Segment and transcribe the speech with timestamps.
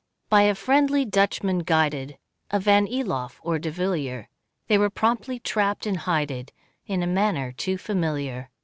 [0.29, 2.17] By a friendly Dutchman guided,
[2.49, 4.29] A Van Eloff or De Vilier,
[4.67, 6.51] They were promptly trapped and hided,
[6.87, 8.49] In a manner too familiar.